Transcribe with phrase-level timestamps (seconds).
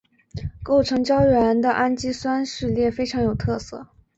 [0.63, 3.85] 构成胶原的氨基酸序列非常有特色。